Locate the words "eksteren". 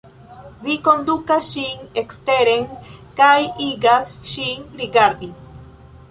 2.01-2.63